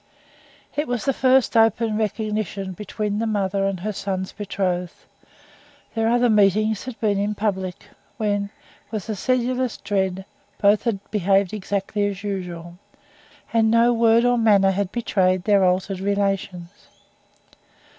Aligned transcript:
It 0.75 0.87
was 0.87 1.05
the 1.05 1.13
first 1.13 1.55
open 1.55 1.95
recognition 1.95 2.71
between 2.71 3.19
the 3.19 3.27
mother 3.27 3.65
and 3.67 3.81
her 3.81 3.93
son's 3.93 4.31
betrothed. 4.31 4.95
Their 5.93 6.07
other 6.09 6.27
meeting 6.27 6.73
had 6.73 6.99
been 6.99 7.19
in 7.19 7.35
public, 7.35 7.85
when, 8.17 8.49
with 8.89 9.09
a 9.09 9.15
sedulous 9.15 9.77
dread, 9.77 10.25
both 10.59 10.85
had 10.85 11.11
behaved 11.11 11.53
exactly 11.53 12.07
as 12.07 12.23
usual, 12.23 12.79
and 13.53 13.69
no 13.69 13.93
word 13.93 14.25
or 14.25 14.39
manner 14.39 14.71
had 14.71 14.91
betrayed 14.91 15.43
their 15.43 15.63
altered 15.63 15.99
relations. 15.99 16.87